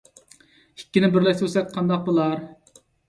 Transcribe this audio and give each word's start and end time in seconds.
ئىككىنى 0.79 1.09
بىرلەشتۈرسەك 1.17 1.69
قانداق 1.77 2.03
بولار؟ 2.09 2.43